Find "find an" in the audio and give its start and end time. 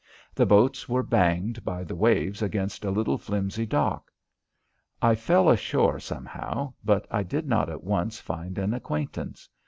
8.19-8.73